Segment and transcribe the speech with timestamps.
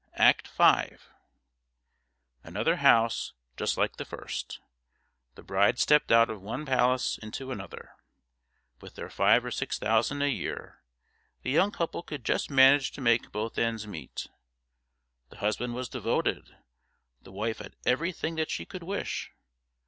[0.15, 0.97] Act V
[2.43, 4.59] Another house just like the first.
[5.35, 7.91] The bride stepped out of one palace into another.
[8.79, 10.81] With their five or six thousand a year,
[11.43, 14.25] the young couple could just manage to make both ends meet.
[15.29, 16.55] The husband was devoted;
[17.21, 19.29] the wife had everything that she could wish.